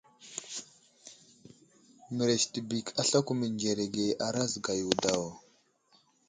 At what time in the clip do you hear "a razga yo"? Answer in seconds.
4.25-4.89